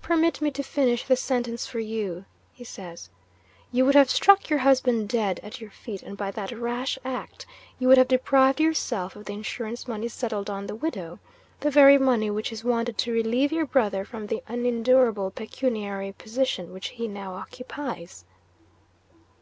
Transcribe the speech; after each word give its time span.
"Permit 0.00 0.40
me 0.40 0.50
to 0.52 0.62
finish 0.62 1.04
the 1.04 1.16
sentence 1.16 1.66
for 1.66 1.80
you," 1.80 2.24
he 2.50 2.64
says. 2.64 3.10
"You 3.70 3.84
would 3.84 3.94
have 3.94 4.08
struck 4.08 4.48
your 4.48 4.60
husband 4.60 5.10
dead 5.10 5.38
at 5.42 5.60
your 5.60 5.68
feet; 5.70 6.02
and 6.02 6.16
by 6.16 6.30
that 6.30 6.50
rash 6.50 6.98
act, 7.04 7.44
you 7.78 7.86
would 7.88 7.98
have 7.98 8.08
deprived 8.08 8.58
yourself 8.58 9.16
of 9.16 9.26
the 9.26 9.34
insurance 9.34 9.86
money 9.86 10.08
settled 10.08 10.48
on 10.48 10.66
the 10.66 10.74
widow 10.74 11.18
the 11.60 11.70
very 11.70 11.98
money 11.98 12.30
which 12.30 12.52
is 12.52 12.64
wanted 12.64 12.96
to 12.96 13.12
relieve 13.12 13.52
your 13.52 13.66
brother 13.66 14.02
from 14.06 14.28
the 14.28 14.42
unendurable 14.48 15.30
pecuniary 15.30 16.12
position 16.12 16.72
which 16.72 16.88
he 16.96 17.06
now 17.06 17.34
occupies!" 17.34 18.24